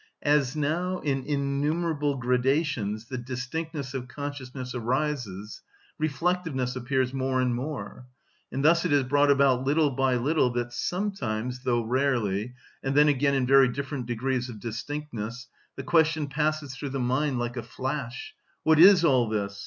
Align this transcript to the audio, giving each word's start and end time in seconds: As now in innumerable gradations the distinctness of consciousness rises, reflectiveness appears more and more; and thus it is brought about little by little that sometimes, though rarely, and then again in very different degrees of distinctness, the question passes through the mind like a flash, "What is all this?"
As 0.23 0.55
now 0.55 0.97
in 1.01 1.23
innumerable 1.27 2.17
gradations 2.17 3.05
the 3.05 3.19
distinctness 3.19 3.93
of 3.93 4.07
consciousness 4.07 4.73
rises, 4.73 5.61
reflectiveness 5.99 6.75
appears 6.75 7.13
more 7.13 7.39
and 7.39 7.53
more; 7.53 8.07
and 8.51 8.65
thus 8.65 8.83
it 8.83 8.91
is 8.91 9.03
brought 9.03 9.29
about 9.29 9.63
little 9.63 9.91
by 9.91 10.15
little 10.15 10.49
that 10.53 10.73
sometimes, 10.73 11.59
though 11.59 11.83
rarely, 11.83 12.55
and 12.81 12.95
then 12.95 13.09
again 13.09 13.35
in 13.35 13.45
very 13.45 13.67
different 13.67 14.07
degrees 14.07 14.49
of 14.49 14.59
distinctness, 14.59 15.47
the 15.75 15.83
question 15.83 16.25
passes 16.27 16.73
through 16.75 16.89
the 16.89 16.99
mind 16.99 17.37
like 17.37 17.55
a 17.55 17.61
flash, 17.61 18.33
"What 18.63 18.79
is 18.79 19.05
all 19.05 19.29
this?" 19.29 19.59